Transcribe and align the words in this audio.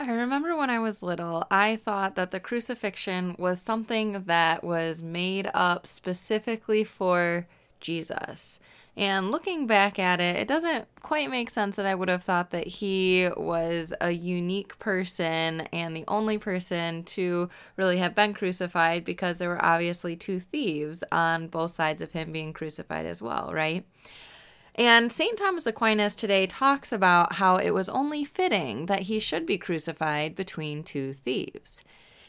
I 0.00 0.12
remember 0.12 0.56
when 0.56 0.70
I 0.70 0.78
was 0.78 1.02
little, 1.02 1.46
I 1.50 1.76
thought 1.76 2.14
that 2.14 2.30
the 2.30 2.40
crucifixion 2.40 3.36
was 3.38 3.60
something 3.60 4.22
that 4.24 4.64
was 4.64 5.02
made 5.02 5.50
up 5.52 5.86
specifically 5.86 6.84
for 6.84 7.46
Jesus. 7.80 8.60
And 8.96 9.30
looking 9.30 9.66
back 9.66 9.98
at 9.98 10.18
it, 10.18 10.36
it 10.36 10.48
doesn't 10.48 10.88
quite 11.02 11.28
make 11.28 11.50
sense 11.50 11.76
that 11.76 11.84
I 11.84 11.94
would 11.94 12.08
have 12.08 12.24
thought 12.24 12.50
that 12.52 12.66
he 12.66 13.28
was 13.36 13.92
a 14.00 14.10
unique 14.10 14.78
person 14.78 15.60
and 15.70 15.94
the 15.94 16.04
only 16.08 16.38
person 16.38 17.04
to 17.04 17.50
really 17.76 17.98
have 17.98 18.14
been 18.14 18.32
crucified 18.32 19.04
because 19.04 19.36
there 19.36 19.50
were 19.50 19.62
obviously 19.62 20.16
two 20.16 20.40
thieves 20.40 21.04
on 21.12 21.48
both 21.48 21.72
sides 21.72 22.00
of 22.00 22.12
him 22.12 22.32
being 22.32 22.54
crucified 22.54 23.04
as 23.04 23.20
well, 23.20 23.50
right? 23.52 23.84
And 24.74 25.10
St. 25.10 25.36
Thomas 25.36 25.66
Aquinas 25.66 26.14
today 26.14 26.46
talks 26.46 26.92
about 26.92 27.34
how 27.34 27.56
it 27.56 27.70
was 27.70 27.88
only 27.88 28.24
fitting 28.24 28.86
that 28.86 29.02
he 29.02 29.18
should 29.18 29.46
be 29.46 29.58
crucified 29.58 30.36
between 30.36 30.82
two 30.82 31.12
thieves. 31.12 31.84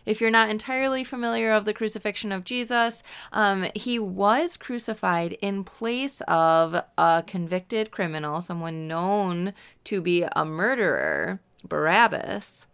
If 0.05 0.19
you're 0.19 0.31
not 0.31 0.49
entirely 0.49 1.03
familiar 1.03 1.51
of 1.51 1.65
the 1.65 1.73
crucifixion 1.73 2.31
of 2.31 2.43
Jesus, 2.43 3.03
um, 3.31 3.67
he 3.75 3.99
was 3.99 4.57
crucified 4.57 5.33
in 5.41 5.63
place 5.63 6.21
of 6.21 6.83
a 6.97 7.23
convicted 7.27 7.91
criminal, 7.91 8.41
someone 8.41 8.87
known 8.87 9.53
to 9.85 10.01
be 10.01 10.25
a 10.35 10.43
murderer, 10.43 11.39
Barabbas, 11.63 12.65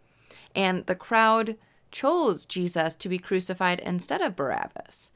and 0.54 0.86
the 0.86 0.94
crowd 0.94 1.56
chose 1.90 2.46
Jesus 2.46 2.94
to 2.96 3.08
be 3.08 3.18
crucified 3.18 3.80
instead 3.80 4.22
of 4.22 4.36
Barabbas. 4.36 5.12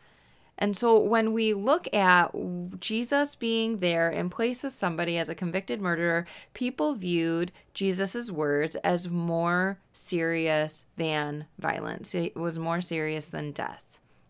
And 0.62 0.76
so 0.76 0.96
when 0.96 1.32
we 1.32 1.54
look 1.54 1.92
at 1.92 2.30
Jesus 2.78 3.34
being 3.34 3.78
there 3.80 4.08
in 4.08 4.30
place 4.30 4.62
of 4.62 4.70
somebody 4.70 5.18
as 5.18 5.28
a 5.28 5.34
convicted 5.34 5.80
murderer, 5.80 6.24
people 6.54 6.94
viewed 6.94 7.50
Jesus's 7.74 8.30
words 8.30 8.76
as 8.76 9.08
more 9.08 9.80
serious 9.92 10.86
than 10.96 11.46
violence. 11.58 12.14
It 12.14 12.36
was 12.36 12.60
more 12.60 12.80
serious 12.80 13.26
than 13.26 13.50
death. 13.50 13.82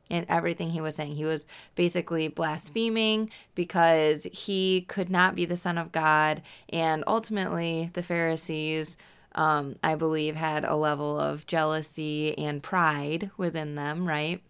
And 0.08 0.24
everything 0.30 0.70
he 0.70 0.80
was 0.80 0.96
saying. 0.96 1.16
He 1.16 1.26
was 1.26 1.46
basically 1.74 2.28
blaspheming 2.28 3.28
because 3.54 4.26
he 4.32 4.86
could 4.88 5.10
not 5.10 5.34
be 5.34 5.44
the 5.44 5.54
Son 5.54 5.76
of 5.76 5.92
God. 5.92 6.40
And 6.70 7.04
ultimately, 7.06 7.90
the 7.92 8.02
Pharisees, 8.02 8.96
um, 9.34 9.76
I 9.84 9.96
believe, 9.96 10.34
had 10.34 10.64
a 10.64 10.76
level 10.76 11.20
of 11.20 11.46
jealousy 11.46 12.38
and 12.38 12.62
pride 12.62 13.30
within 13.36 13.74
them, 13.74 14.08
right? 14.08 14.42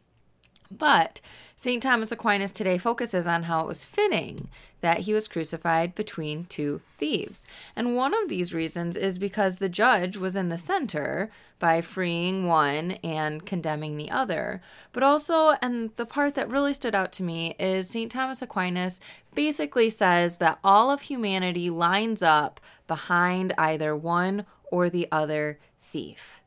But 0.78 1.20
St. 1.56 1.82
Thomas 1.82 2.10
Aquinas 2.10 2.52
today 2.52 2.78
focuses 2.78 3.26
on 3.26 3.44
how 3.44 3.60
it 3.60 3.66
was 3.66 3.84
fitting 3.84 4.48
that 4.80 5.00
he 5.00 5.14
was 5.14 5.28
crucified 5.28 5.94
between 5.94 6.44
two 6.46 6.80
thieves. 6.98 7.46
And 7.76 7.94
one 7.94 8.14
of 8.14 8.28
these 8.28 8.52
reasons 8.52 8.96
is 8.96 9.18
because 9.18 9.56
the 9.56 9.68
judge 9.68 10.16
was 10.16 10.34
in 10.34 10.48
the 10.48 10.58
center 10.58 11.30
by 11.58 11.80
freeing 11.80 12.46
one 12.46 12.92
and 13.04 13.46
condemning 13.46 13.96
the 13.96 14.10
other. 14.10 14.60
But 14.92 15.04
also, 15.04 15.54
and 15.62 15.94
the 15.94 16.06
part 16.06 16.34
that 16.34 16.50
really 16.50 16.74
stood 16.74 16.94
out 16.94 17.12
to 17.12 17.22
me 17.22 17.54
is 17.60 17.88
St. 17.88 18.10
Thomas 18.10 18.42
Aquinas 18.42 19.00
basically 19.34 19.88
says 19.88 20.38
that 20.38 20.58
all 20.64 20.90
of 20.90 21.02
humanity 21.02 21.70
lines 21.70 22.22
up 22.22 22.60
behind 22.88 23.54
either 23.56 23.94
one 23.94 24.46
or 24.72 24.90
the 24.90 25.06
other 25.12 25.60
thief. 25.80 26.40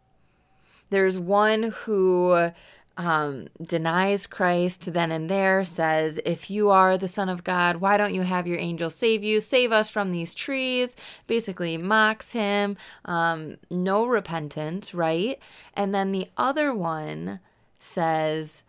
There's 0.90 1.18
one 1.18 1.74
who 1.84 2.52
um, 2.98 3.48
denies 3.62 4.26
Christ 4.26 4.94
then 4.94 5.12
and 5.12 5.30
there, 5.30 5.66
says, 5.66 6.20
If 6.26 6.50
you 6.50 6.70
are 6.70 6.98
the 6.98 7.08
Son 7.08 7.30
of 7.30 7.44
God, 7.44 7.78
why 7.78 7.98
don't 7.98 8.14
you 8.14 8.22
have 8.22 8.48
your 8.48 8.60
angels 8.60 8.96
save 8.96 9.24
you? 9.24 9.40
Save 9.40 9.72
us 9.72 9.90
from 9.90 10.12
these 10.12 10.34
trees. 10.34 10.96
Basically, 11.28 11.78
mocks 11.78 12.32
him. 12.32 12.78
Um, 13.04 13.58
no 13.70 14.06
repentance, 14.06 14.94
right? 14.94 15.40
And 15.74 15.94
then 15.94 16.12
the 16.12 16.30
other 16.38 16.74
one 16.74 17.40
says, 17.80 18.64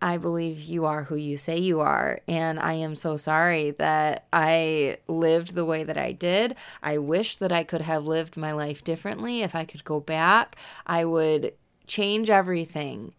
I 0.00 0.16
believe 0.16 0.60
you 0.60 0.84
are 0.84 1.04
who 1.04 1.16
you 1.16 1.36
say 1.36 1.58
you 1.58 1.80
are. 1.80 2.20
And 2.28 2.60
I 2.60 2.74
am 2.74 2.94
so 2.94 3.16
sorry 3.16 3.72
that 3.72 4.26
I 4.32 4.98
lived 5.08 5.54
the 5.54 5.64
way 5.64 5.82
that 5.82 5.98
I 5.98 6.12
did. 6.12 6.54
I 6.82 6.98
wish 6.98 7.36
that 7.38 7.50
I 7.50 7.64
could 7.64 7.80
have 7.80 8.04
lived 8.06 8.36
my 8.36 8.52
life 8.52 8.84
differently. 8.84 9.42
If 9.42 9.54
I 9.54 9.64
could 9.64 9.84
go 9.84 9.98
back, 9.98 10.56
I 10.86 11.04
would 11.04 11.52
change 11.88 12.30
everything. 12.30 13.12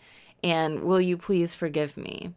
And 0.43 0.81
will 0.83 1.01
you 1.01 1.17
please 1.17 1.53
forgive 1.55 1.97
me? 1.97 2.33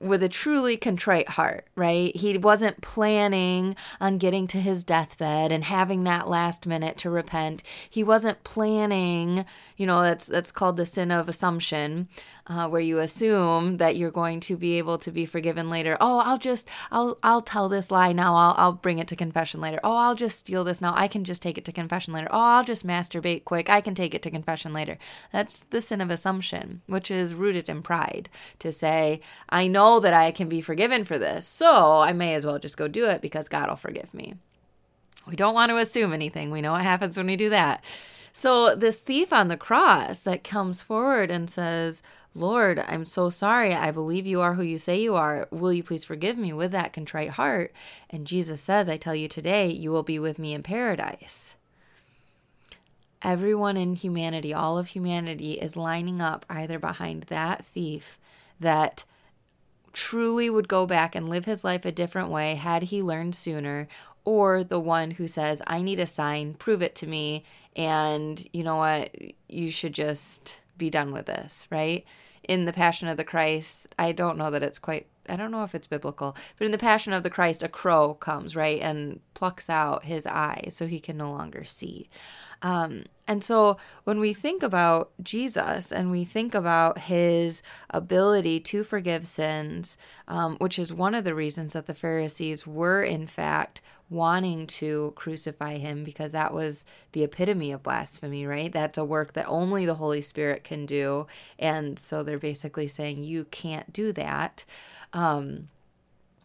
With 0.00 0.22
a 0.22 0.28
truly 0.28 0.76
contrite 0.76 1.30
heart, 1.30 1.66
right? 1.74 2.14
He 2.14 2.38
wasn't 2.38 2.80
planning 2.80 3.74
on 4.00 4.18
getting 4.18 4.46
to 4.48 4.60
his 4.60 4.84
deathbed 4.84 5.50
and 5.50 5.64
having 5.64 6.04
that 6.04 6.28
last 6.28 6.66
minute 6.66 6.96
to 6.98 7.10
repent. 7.10 7.64
He 7.90 8.04
wasn't 8.04 8.44
planning, 8.44 9.44
you 9.76 9.86
know, 9.86 10.02
that's 10.02 10.26
that's 10.26 10.52
called 10.52 10.76
the 10.76 10.86
sin 10.86 11.10
of 11.10 11.28
assumption, 11.28 12.08
uh, 12.46 12.68
where 12.68 12.80
you 12.80 12.98
assume 13.00 13.78
that 13.78 13.96
you're 13.96 14.12
going 14.12 14.38
to 14.40 14.56
be 14.56 14.78
able 14.78 14.98
to 14.98 15.10
be 15.10 15.26
forgiven 15.26 15.68
later. 15.68 15.96
Oh, 16.00 16.18
I'll 16.18 16.38
just 16.38 16.68
I'll 16.92 17.18
I'll 17.24 17.42
tell 17.42 17.68
this 17.68 17.90
lie 17.90 18.12
now. 18.12 18.36
I'll 18.36 18.54
I'll 18.56 18.72
bring 18.72 18.98
it 19.00 19.08
to 19.08 19.16
confession 19.16 19.60
later. 19.60 19.80
Oh, 19.82 19.96
I'll 19.96 20.14
just 20.14 20.38
steal 20.38 20.62
this 20.62 20.80
now. 20.80 20.94
I 20.96 21.08
can 21.08 21.24
just 21.24 21.42
take 21.42 21.58
it 21.58 21.64
to 21.64 21.72
confession 21.72 22.14
later. 22.14 22.28
Oh, 22.30 22.38
I'll 22.38 22.64
just 22.64 22.86
masturbate 22.86 23.44
quick. 23.44 23.68
I 23.68 23.80
can 23.80 23.96
take 23.96 24.14
it 24.14 24.22
to 24.22 24.30
confession 24.30 24.72
later. 24.72 24.96
That's 25.32 25.60
the 25.60 25.80
sin 25.80 26.00
of 26.00 26.10
assumption, 26.10 26.82
which 26.86 27.10
is 27.10 27.34
rooted 27.34 27.68
in 27.68 27.82
pride. 27.82 28.28
To 28.60 28.70
say, 28.70 29.20
I 29.48 29.66
know 29.66 29.87
know 29.88 30.00
that 30.00 30.14
I 30.14 30.30
can 30.30 30.48
be 30.48 30.60
forgiven 30.60 31.04
for 31.04 31.18
this, 31.18 31.46
so 31.46 32.00
I 32.00 32.12
may 32.12 32.34
as 32.34 32.44
well 32.44 32.58
just 32.58 32.76
go 32.76 32.88
do 32.88 33.06
it 33.06 33.20
because 33.20 33.48
God 33.48 33.68
will 33.68 33.76
forgive 33.76 34.12
me. 34.12 34.34
We 35.26 35.36
don't 35.36 35.54
want 35.54 35.70
to 35.70 35.78
assume 35.78 36.12
anything. 36.12 36.50
We 36.50 36.60
know 36.60 36.72
what 36.72 36.82
happens 36.82 37.16
when 37.16 37.26
we 37.26 37.36
do 37.36 37.50
that. 37.50 37.84
So, 38.32 38.74
this 38.74 39.00
thief 39.00 39.32
on 39.32 39.48
the 39.48 39.56
cross 39.56 40.22
that 40.24 40.44
comes 40.44 40.82
forward 40.82 41.30
and 41.30 41.50
says, 41.50 42.02
Lord, 42.34 42.78
I'm 42.78 43.04
so 43.04 43.30
sorry. 43.30 43.74
I 43.74 43.90
believe 43.90 44.26
you 44.26 44.40
are 44.40 44.54
who 44.54 44.62
you 44.62 44.78
say 44.78 45.00
you 45.00 45.16
are. 45.16 45.48
Will 45.50 45.72
you 45.72 45.82
please 45.82 46.04
forgive 46.04 46.38
me 46.38 46.52
with 46.52 46.70
that 46.72 46.92
contrite 46.92 47.30
heart? 47.30 47.72
And 48.10 48.26
Jesus 48.26 48.60
says, 48.60 48.88
I 48.88 48.96
tell 48.96 49.14
you 49.14 49.26
today, 49.26 49.68
you 49.68 49.90
will 49.90 50.02
be 50.02 50.18
with 50.18 50.38
me 50.38 50.54
in 50.54 50.62
paradise. 50.62 51.56
Everyone 53.22 53.76
in 53.76 53.94
humanity, 53.94 54.54
all 54.54 54.78
of 54.78 54.88
humanity, 54.88 55.54
is 55.54 55.76
lining 55.76 56.20
up 56.20 56.46
either 56.48 56.78
behind 56.78 57.24
that 57.24 57.64
thief 57.64 58.18
that 58.60 59.04
truly 59.98 60.48
would 60.48 60.68
go 60.68 60.86
back 60.86 61.16
and 61.16 61.28
live 61.28 61.44
his 61.44 61.64
life 61.64 61.84
a 61.84 61.90
different 61.90 62.30
way 62.30 62.54
had 62.54 62.84
he 62.84 63.02
learned 63.02 63.34
sooner, 63.34 63.88
or 64.24 64.62
the 64.62 64.78
one 64.78 65.10
who 65.10 65.26
says, 65.26 65.60
I 65.66 65.82
need 65.82 65.98
a 65.98 66.06
sign, 66.06 66.54
prove 66.54 66.82
it 66.82 66.94
to 66.96 67.06
me, 67.08 67.44
and 67.74 68.46
you 68.52 68.62
know 68.62 68.76
what, 68.76 69.10
you 69.48 69.72
should 69.72 69.94
just 69.94 70.60
be 70.76 70.88
done 70.88 71.12
with 71.12 71.26
this, 71.26 71.66
right? 71.70 72.04
In 72.44 72.64
the 72.64 72.72
Passion 72.72 73.08
of 73.08 73.16
the 73.16 73.24
Christ, 73.24 73.92
I 73.98 74.12
don't 74.12 74.38
know 74.38 74.52
that 74.52 74.62
it's 74.62 74.78
quite 74.78 75.08
I 75.28 75.36
don't 75.36 75.50
know 75.50 75.64
if 75.64 75.74
it's 75.74 75.86
biblical, 75.86 76.34
but 76.56 76.64
in 76.64 76.70
the 76.70 76.78
Passion 76.78 77.12
of 77.12 77.22
the 77.22 77.28
Christ, 77.28 77.62
a 77.62 77.68
crow 77.68 78.14
comes, 78.14 78.56
right, 78.56 78.80
and 78.80 79.20
plucks 79.34 79.68
out 79.68 80.04
his 80.04 80.26
eye 80.26 80.68
so 80.70 80.86
he 80.86 81.00
can 81.00 81.18
no 81.18 81.30
longer 81.30 81.64
see. 81.64 82.08
Um, 82.62 83.04
and 83.28 83.44
so 83.44 83.76
when 84.04 84.20
we 84.20 84.32
think 84.32 84.62
about 84.62 85.10
Jesus 85.22 85.92
and 85.92 86.10
we 86.10 86.24
think 86.24 86.54
about 86.54 86.96
his 86.96 87.62
ability 87.90 88.58
to 88.60 88.82
forgive 88.82 89.26
sins, 89.26 89.98
um, 90.26 90.56
which 90.56 90.78
is 90.78 90.94
one 90.94 91.14
of 91.14 91.24
the 91.24 91.34
reasons 91.34 91.74
that 91.74 91.84
the 91.84 91.92
Pharisees 91.92 92.66
were, 92.66 93.02
in 93.02 93.26
fact, 93.26 93.82
wanting 94.08 94.66
to 94.66 95.12
crucify 95.14 95.76
him 95.76 96.04
because 96.04 96.32
that 96.32 96.54
was 96.54 96.86
the 97.12 97.22
epitome 97.22 97.70
of 97.70 97.82
blasphemy, 97.82 98.46
right? 98.46 98.72
That's 98.72 98.96
a 98.96 99.04
work 99.04 99.34
that 99.34 99.46
only 99.46 99.84
the 99.84 99.96
Holy 99.96 100.22
Spirit 100.22 100.64
can 100.64 100.86
do. 100.86 101.26
And 101.58 101.98
so 101.98 102.22
they're 102.22 102.38
basically 102.38 102.88
saying, 102.88 103.18
you 103.18 103.44
can't 103.44 103.92
do 103.92 104.10
that. 104.14 104.64
Um, 105.12 105.68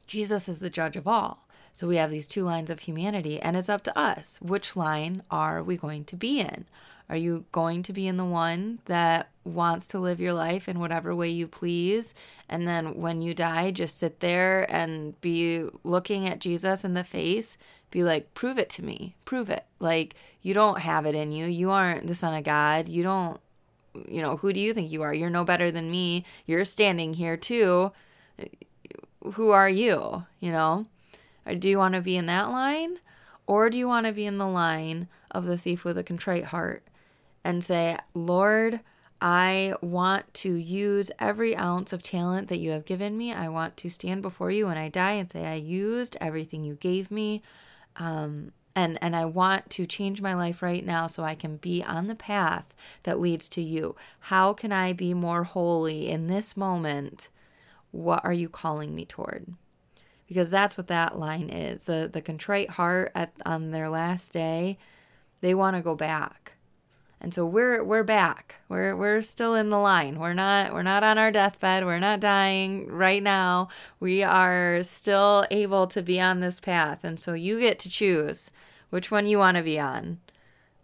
Jesus 0.06 0.50
is 0.50 0.60
the 0.60 0.70
judge 0.70 0.98
of 0.98 1.08
all. 1.08 1.48
So 1.74 1.88
we 1.88 1.98
have 1.98 2.12
these 2.12 2.28
two 2.28 2.44
lines 2.44 2.70
of 2.70 2.82
humanity, 2.82 3.42
and 3.42 3.58
it's 3.58 3.68
up 3.68 3.84
to 3.84 3.98
us. 3.98 4.40
Which 4.42 4.76
line 4.76 5.24
are 5.32 5.64
we 5.64 5.76
going 5.76 6.06
to 6.06 6.16
be 6.16 6.40
in? 6.40 6.66
Are 7.10 7.18
you 7.18 7.46
going 7.52 7.84
to 7.84 7.94
be 7.94 8.08
in 8.08 8.18
the 8.18 8.26
one 8.26 8.80
that 8.86 9.30
wants 9.44 9.88
to 9.88 10.00
live 10.00 10.20
your 10.20 10.34
life 10.34 10.70
in 10.70 10.80
whatever 10.80 11.16
way 11.16 11.30
you 11.30 11.48
please? 11.48 12.14
And 12.48 12.68
then 12.68 13.02
when 13.02 13.22
you 13.22 13.34
die, 13.34 13.72
just 13.72 13.98
sit 13.98 14.20
there 14.20 14.72
and 14.72 15.20
be 15.20 15.68
looking 15.84 16.28
at 16.28 16.40
Jesus 16.40 16.86
in 16.86 16.94
the 16.94 17.04
face, 17.04 17.58
be 17.92 18.04
like, 18.04 18.34
prove 18.34 18.58
it 18.58 18.70
to 18.72 18.86
me, 18.86 19.16
prove 19.26 19.50
it. 19.50 19.66
Like, 19.80 20.16
you 20.42 20.54
don't 20.54 20.80
have 20.80 21.06
it 21.06 21.16
in 21.16 21.32
you. 21.32 21.46
You 21.46 21.72
aren't 21.72 22.08
the 22.08 22.16
Son 22.16 22.34
of 22.34 22.44
God. 22.44 22.88
You 22.88 23.04
don't, 23.04 23.40
you 24.08 24.22
know, 24.22 24.38
who 24.38 24.54
do 24.54 24.60
you 24.60 24.74
think 24.74 24.92
you 24.92 25.02
are? 25.02 25.14
You're 25.14 25.30
no 25.30 25.44
better 25.44 25.72
than 25.72 25.92
me. 25.92 26.24
You're 26.46 26.66
standing 26.66 27.16
here 27.16 27.38
too. 27.38 27.92
Who 29.34 29.50
are 29.50 29.70
you? 29.70 30.26
You 30.40 30.52
know? 30.52 30.86
Or 31.46 31.56
do 31.56 31.70
you 31.70 31.78
want 31.78 31.96
to 31.96 32.02
be 32.02 32.18
in 32.18 32.26
that 32.28 32.50
line? 32.50 33.00
Or 33.46 33.70
do 33.70 33.78
you 33.78 33.88
want 33.88 34.06
to 34.06 34.14
be 34.14 34.26
in 34.26 34.38
the 34.38 34.48
line 34.48 35.08
of 35.32 35.46
the 35.46 35.58
thief 35.58 35.84
with 35.84 35.98
a 35.98 36.04
contrite 36.04 36.46
heart 36.46 36.84
and 37.44 37.64
say, 37.64 37.98
Lord, 38.14 38.80
I 39.22 39.76
want 39.82 40.34
to 40.36 40.54
use 40.54 41.10
every 41.18 41.56
ounce 41.56 41.94
of 41.94 42.04
talent 42.04 42.50
that 42.50 42.60
you 42.60 42.72
have 42.72 42.86
given 42.86 43.18
me. 43.18 43.34
I 43.34 43.48
want 43.48 43.78
to 43.78 43.90
stand 43.90 44.22
before 44.22 44.52
you 44.52 44.68
when 44.68 44.78
I 44.78 44.90
die 44.90 45.14
and 45.14 45.32
say, 45.32 45.46
I 45.46 45.56
used 45.56 46.18
everything 46.20 46.64
you 46.64 46.76
gave 46.76 47.10
me. 47.10 47.42
Um, 47.96 48.52
and 48.76 48.98
and 49.02 49.16
I 49.16 49.26
want 49.26 49.70
to 49.72 49.86
change 49.86 50.22
my 50.22 50.34
life 50.34 50.62
right 50.62 50.86
now 50.86 51.08
so 51.08 51.24
I 51.24 51.36
can 51.36 51.58
be 51.58 51.84
on 51.84 52.08
the 52.08 52.16
path 52.16 52.76
that 53.04 53.20
leads 53.20 53.48
to 53.50 53.62
you. 53.62 53.96
How 54.20 54.52
can 54.54 54.72
I 54.72 54.94
be 54.94 55.14
more 55.14 55.44
holy 55.44 56.10
in 56.10 56.28
this 56.28 56.58
moment? 56.58 57.30
What 57.92 58.26
are 58.26 58.34
you 58.34 58.50
calling 58.50 58.96
me 58.96 59.06
toward? 59.06 59.54
Because 60.28 60.50
that's 60.50 60.78
what 60.78 60.88
that 60.88 61.18
line 61.18 61.50
is. 61.50 61.84
The 61.84 62.10
the 62.12 62.22
contrite 62.22 62.72
heart 62.72 63.12
at 63.16 63.34
on 63.46 63.72
their 63.72 63.90
last 63.90 64.32
day, 64.32 64.78
they 65.42 65.54
want 65.54 65.76
to 65.76 65.82
go 65.82 65.96
back. 65.96 66.54
And 67.24 67.34
so 67.34 67.46
we're 67.46 67.82
we're 67.84 68.04
back. 68.04 68.56
We're 68.68 68.96
we're 68.98 69.22
still 69.22 69.56
in 69.56 69.70
the 69.70 69.78
line. 69.78 70.20
We're 70.20 70.34
not 70.34 70.74
we're 70.74 70.84
not 70.84 71.04
on 71.04 71.18
our 71.18 71.32
deathbed. 71.32 71.86
We're 71.86 72.00
not 72.00 72.20
dying 72.20 72.92
right 72.92 73.24
now. 73.24 73.70
We 74.02 74.24
are 74.24 74.84
still 74.84 75.46
able 75.50 75.88
to 75.88 76.02
be 76.02 76.20
on 76.20 76.42
this 76.42 76.60
path. 76.60 77.06
And 77.06 77.18
so 77.18 77.34
you 77.34 77.62
get 77.62 77.80
to 77.80 77.90
choose 77.90 78.52
which 78.90 79.10
one 79.10 79.26
you 79.26 79.38
want 79.38 79.56
to 79.56 79.64
be 79.64 79.80
on. 79.80 80.20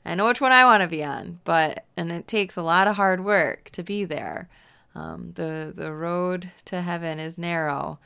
I 0.06 0.16
know 0.16 0.28
which 0.28 0.40
one 0.40 0.54
I 0.54 0.64
want 0.64 0.82
to 0.82 0.88
be 0.88 1.04
on, 1.04 1.42
but 1.44 1.86
and 1.98 2.10
it 2.10 2.26
takes 2.26 2.56
a 2.56 2.64
lot 2.64 2.88
of 2.88 2.96
hard 2.96 3.24
work 3.24 3.70
to 3.72 3.84
be 3.84 4.06
there. 4.06 4.48
Um, 4.96 5.34
the 5.36 5.74
the 5.76 5.92
road 5.92 6.52
to 6.66 6.82
heaven 6.82 7.20
is 7.20 7.38
narrow, 7.38 8.00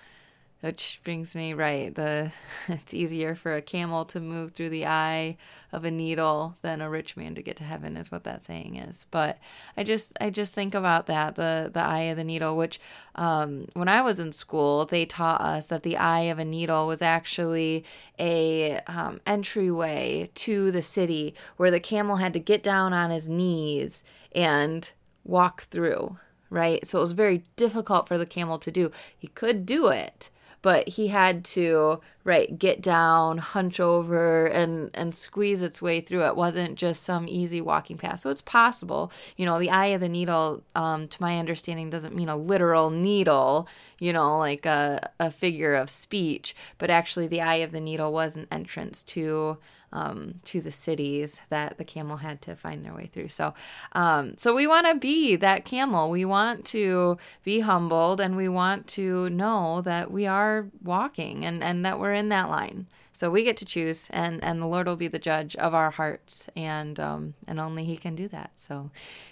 which 0.63 1.01
brings 1.03 1.35
me 1.35 1.53
right. 1.53 1.93
The 1.93 2.31
it's 2.69 2.93
easier 2.93 3.35
for 3.35 3.53
a 3.53 3.61
camel 3.61 4.05
to 4.05 4.21
move 4.21 4.51
through 4.51 4.69
the 4.69 4.85
eye 4.85 5.35
of 5.73 5.83
a 5.83 5.91
needle 5.91 6.55
than 6.61 6.79
a 6.79 6.89
rich 6.89 7.17
man 7.17 7.35
to 7.35 7.41
get 7.41 7.57
to 7.57 7.65
heaven 7.65 7.97
is 7.97 8.13
what 8.13 8.23
that 8.23 8.41
saying 8.41 8.77
is. 8.77 9.05
But 9.11 9.39
I 9.75 9.83
just 9.83 10.17
I 10.21 10.29
just 10.29 10.55
think 10.55 10.73
about 10.73 11.07
that 11.07 11.35
the 11.35 11.69
the 11.73 11.81
eye 11.81 12.03
of 12.03 12.15
the 12.15 12.23
needle, 12.23 12.55
which 12.55 12.79
um, 13.15 13.67
when 13.73 13.89
I 13.89 14.01
was 14.01 14.21
in 14.21 14.31
school 14.31 14.85
they 14.85 15.05
taught 15.05 15.41
us 15.41 15.67
that 15.67 15.83
the 15.83 15.97
eye 15.97 16.21
of 16.21 16.39
a 16.39 16.45
needle 16.45 16.87
was 16.87 17.01
actually 17.01 17.83
a 18.17 18.79
um, 18.87 19.19
entryway 19.27 20.31
to 20.35 20.71
the 20.71 20.81
city 20.81 21.35
where 21.57 21.71
the 21.71 21.81
camel 21.81 22.15
had 22.15 22.31
to 22.33 22.39
get 22.39 22.63
down 22.63 22.93
on 22.93 23.09
his 23.09 23.27
knees 23.27 24.05
and 24.33 24.93
walk 25.25 25.63
through 25.63 26.17
right? 26.49 26.85
So 26.85 26.99
it 26.99 27.01
was 27.01 27.13
very 27.13 27.43
difficult 27.55 28.07
for 28.07 28.15
the 28.15 28.27
camel 28.27 28.59
to 28.59 28.69
do. 28.69 28.91
He 29.17 29.25
could 29.27 29.65
do 29.65 29.87
it, 29.87 30.29
but 30.63 30.89
he 30.89 31.09
had 31.09 31.45
to 31.45 32.01
right 32.23 32.57
get 32.57 32.81
down 32.81 33.37
hunch 33.37 33.79
over 33.79 34.47
and 34.47 34.89
and 34.95 35.13
squeeze 35.13 35.61
its 35.61 35.79
way 35.79 36.01
through. 36.01 36.25
It 36.25 36.35
wasn't 36.35 36.75
just 36.75 37.03
some 37.03 37.27
easy 37.27 37.61
walking 37.61 37.99
path. 37.99 38.21
So 38.21 38.31
it's 38.31 38.41
possible 38.41 39.11
you 39.37 39.45
know 39.45 39.59
the 39.59 39.69
eye 39.69 39.87
of 39.87 40.01
the 40.01 40.09
needle 40.09 40.63
um, 40.75 41.07
to 41.07 41.21
my 41.21 41.39
understanding 41.39 41.89
doesn't 41.89 42.15
mean 42.15 42.29
a 42.29 42.37
literal 42.37 42.89
needle 42.89 43.67
you 43.99 44.13
know 44.13 44.37
like 44.37 44.65
a, 44.65 45.09
a 45.19 45.31
figure 45.31 45.75
of 45.75 45.89
speech 45.89 46.55
but 46.77 46.89
actually 46.89 47.27
the 47.27 47.41
eye 47.41 47.55
of 47.55 47.71
the 47.71 47.79
needle 47.79 48.11
was 48.11 48.35
an 48.35 48.47
entrance 48.51 49.03
to 49.03 49.57
um, 49.93 50.41
to 50.45 50.59
the 50.59 50.71
cities 50.71 51.39
that 51.49 51.77
the 51.77 51.85
camel 51.85 52.17
had 52.17 52.41
to 52.41 52.55
find 52.55 52.83
their 52.83 52.93
way 52.93 53.09
through. 53.13 53.29
So, 53.29 53.53
um, 53.93 54.33
so 54.37 54.53
we 54.53 54.67
want 54.67 54.87
to 54.87 54.95
be 54.95 55.35
that 55.37 55.63
camel. 55.63 56.09
We 56.09 56.25
want 56.25 56.65
to 56.65 57.17
be 57.43 57.61
humbled, 57.61 58.19
and 58.19 58.35
we 58.35 58.49
want 58.49 58.87
to 58.89 59.29
know 59.29 59.81
that 59.81 60.11
we 60.11 60.25
are 60.25 60.67
walking 60.83 61.45
and 61.45 61.63
and 61.63 61.85
that 61.85 61.99
we're 61.99 62.13
in 62.13 62.29
that 62.29 62.49
line. 62.49 62.87
So 63.13 63.29
we 63.29 63.43
get 63.43 63.57
to 63.57 63.65
choose, 63.65 64.09
and 64.09 64.43
and 64.43 64.59
the 64.59 64.65
Lord 64.65 64.87
will 64.87 64.95
be 64.95 65.07
the 65.07 65.19
judge 65.19 65.55
of 65.57 65.75
our 65.75 65.91
hearts, 65.91 66.49
and 66.55 66.99
um, 66.99 67.35
and 67.47 67.59
only 67.59 67.85
He 67.85 67.95
can 67.95 68.15
do 68.15 68.27
that. 68.29 68.51
So, 68.55 68.89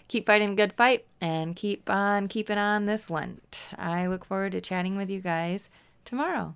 keep 0.07 0.27
fighting 0.27 0.55
good 0.55 0.73
fight, 0.73 1.05
and 1.19 1.55
keep 1.55 1.89
on 1.89 2.27
keeping 2.27 2.59
on 2.59 2.85
this 2.85 3.09
Lent. 3.09 3.71
I 3.77 4.05
look 4.05 4.23
forward 4.23 4.51
to 4.51 4.61
chatting 4.61 4.95
with 4.95 5.09
you 5.09 5.19
guys 5.19 5.69
tomorrow. 6.05 6.55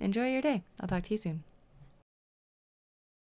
Enjoy 0.00 0.28
your 0.28 0.42
day. 0.42 0.64
I'll 0.80 0.88
talk 0.88 1.04
to 1.04 1.10
you 1.12 1.16
soon. 1.16 1.53